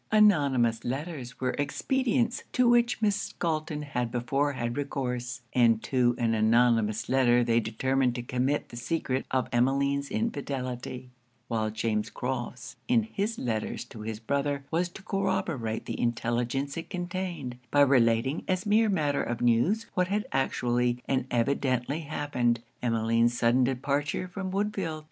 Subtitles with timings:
[0.11, 6.33] Anonymous letters were expedients to which Miss Galton had before had recourse, and to an
[6.33, 11.11] anonymous letter they determined to commit the secret of Emmeline's infidelity
[11.49, 16.89] while James Crofts, in his letters to his brother, was to corroborate the intelligence it
[16.89, 23.37] contained, by relating as mere matter of news what had actually and evidently happened, Emmeline's
[23.37, 24.99] sudden departure from Woodfield.